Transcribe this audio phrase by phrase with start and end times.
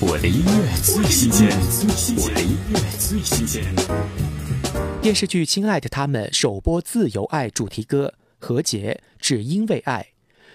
[0.00, 1.48] 我的音乐最新鲜，
[2.16, 3.64] 我的音乐最新鲜。
[5.02, 8.14] 电视剧《亲爱的他们》首播《自由爱》主题歌
[8.46, 10.06] 《和解》，只因为爱。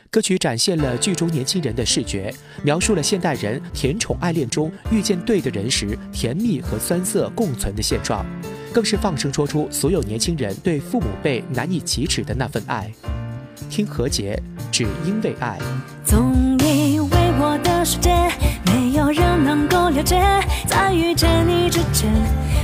[0.10, 2.34] 歌曲展现了剧中年轻人的视觉，
[2.64, 8.26] 描述了现代人甜宠爱恋中遇见对的人时，甜蜜和酸涩共存的现状，
[8.72, 12.90] 更是放声说出所有年轻人对父母辈难以启齿的那份爱。
[13.70, 14.42] 听《何洁》，
[14.72, 15.60] 只因为爱。
[16.06, 17.10] 总以为
[17.42, 18.23] 我的世界。
[20.66, 22.12] 在遇见你之前，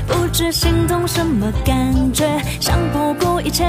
[0.07, 1.75] 不知心动什么感
[2.13, 2.25] 觉，
[2.59, 3.65] 想不顾一切，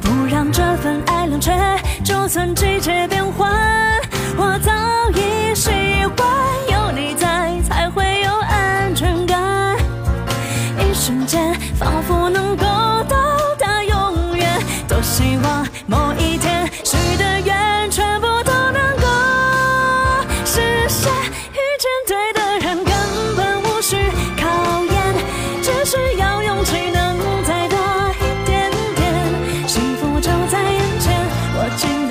[0.00, 1.52] 不让这份爱冷却。
[2.04, 3.50] 就算季节变换，
[4.36, 4.72] 我早
[5.10, 5.70] 已习
[6.16, 6.28] 惯，
[6.70, 9.76] 有你在才会有安全感。
[10.78, 12.19] 一瞬间，仿佛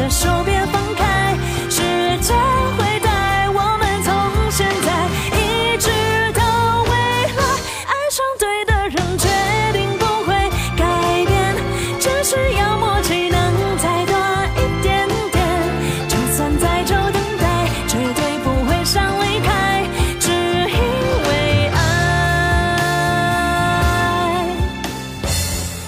[0.09, 1.38] 手别放开，
[1.69, 1.81] 时
[2.21, 2.35] 间
[2.77, 4.11] 会带我们从
[4.52, 5.07] 现在
[5.38, 5.88] 一直
[6.33, 6.41] 到
[6.83, 6.89] 未
[7.38, 7.41] 来。
[7.85, 9.27] 爱上对的人，决
[9.71, 10.33] 定不会
[10.75, 10.83] 改
[11.25, 11.55] 变，
[11.99, 13.37] 只需要默契能
[13.77, 14.13] 再多
[14.57, 15.37] 一点点。
[16.09, 19.87] 就算再久等待，绝对不会想离开，
[20.19, 20.77] 只因
[21.30, 21.30] 为
[21.67, 21.77] 爱。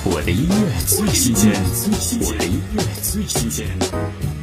[0.05, 0.53] 我的音乐
[0.86, 1.52] 最新鲜，
[2.22, 2.83] 我的音乐。
[3.22, 4.41] 最新鲜。